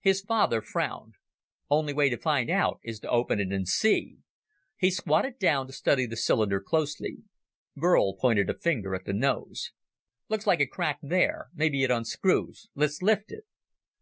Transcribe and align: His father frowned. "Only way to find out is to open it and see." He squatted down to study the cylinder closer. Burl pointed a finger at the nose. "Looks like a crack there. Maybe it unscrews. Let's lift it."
His 0.00 0.22
father 0.22 0.62
frowned. 0.62 1.16
"Only 1.68 1.92
way 1.92 2.08
to 2.08 2.16
find 2.16 2.48
out 2.48 2.80
is 2.82 2.98
to 3.00 3.10
open 3.10 3.38
it 3.40 3.52
and 3.52 3.68
see." 3.68 4.20
He 4.78 4.90
squatted 4.90 5.38
down 5.38 5.66
to 5.66 5.72
study 5.74 6.06
the 6.06 6.16
cylinder 6.16 6.62
closer. 6.62 7.04
Burl 7.76 8.14
pointed 8.14 8.48
a 8.48 8.54
finger 8.58 8.94
at 8.94 9.04
the 9.04 9.12
nose. 9.12 9.72
"Looks 10.30 10.46
like 10.46 10.60
a 10.60 10.66
crack 10.66 11.00
there. 11.02 11.48
Maybe 11.54 11.82
it 11.84 11.90
unscrews. 11.90 12.70
Let's 12.74 13.02
lift 13.02 13.30
it." 13.30 13.44